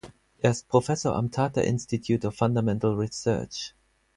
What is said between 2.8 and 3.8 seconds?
Research.